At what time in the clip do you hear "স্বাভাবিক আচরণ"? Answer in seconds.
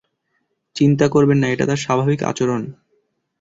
1.85-2.61